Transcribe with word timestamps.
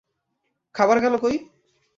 খাবার 0.75 0.97
গেল 0.99 1.13
কই? 1.17 1.35